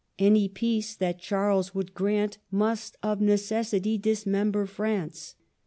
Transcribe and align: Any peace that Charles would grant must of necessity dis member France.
Any 0.17 0.49
peace 0.49 0.95
that 0.95 1.19
Charles 1.19 1.75
would 1.75 1.93
grant 1.93 2.39
must 2.49 2.97
of 3.03 3.21
necessity 3.21 3.99
dis 3.99 4.25
member 4.25 4.65
France. 4.65 5.35